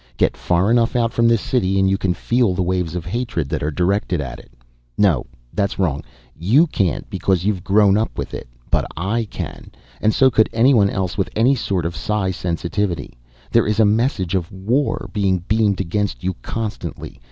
Get 0.17 0.35
far 0.35 0.71
enough 0.71 0.95
out 0.95 1.13
from 1.13 1.27
this 1.27 1.41
city 1.41 1.77
and 1.77 1.87
you 1.87 1.95
can 1.95 2.15
feel 2.15 2.55
the 2.55 2.63
waves 2.63 2.95
of 2.95 3.05
hatred 3.05 3.49
that 3.49 3.61
are 3.61 3.69
directed 3.69 4.19
at 4.19 4.39
it. 4.39 4.49
No, 4.97 5.27
that's 5.53 5.77
wrong 5.77 6.03
you 6.35 6.65
can't 6.65 7.07
because 7.07 7.45
you've 7.45 7.63
grown 7.63 7.99
up 7.99 8.17
with 8.17 8.33
it. 8.33 8.47
But 8.71 8.87
I 8.97 9.25
can, 9.25 9.69
and 10.01 10.11
so 10.11 10.31
could 10.31 10.49
anyone 10.53 10.89
else 10.89 11.19
with 11.19 11.29
any 11.35 11.53
sort 11.53 11.85
of 11.85 11.95
psi 11.95 12.31
sensitivity. 12.31 13.13
There 13.51 13.67
is 13.67 13.79
a 13.79 13.85
message 13.85 14.33
of 14.33 14.51
war 14.51 15.07
being 15.13 15.37
beamed 15.47 15.79
against 15.79 16.23
you 16.23 16.33
constantly. 16.41 17.19